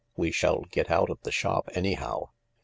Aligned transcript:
We 0.17 0.31
shall 0.31 0.61
get 0.71 0.89
out 0.89 1.11
of 1.11 1.21
the 1.21 1.31
shop, 1.31 1.69
anyhow. 1.75 2.29